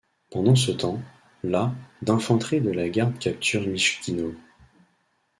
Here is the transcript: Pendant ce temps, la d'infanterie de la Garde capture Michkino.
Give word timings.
Pendant 0.31 0.55
ce 0.55 0.71
temps, 0.71 0.99
la 1.43 1.75
d'infanterie 2.01 2.59
de 2.59 2.71
la 2.71 2.89
Garde 2.89 3.19
capture 3.19 3.67
Michkino. 3.67 4.33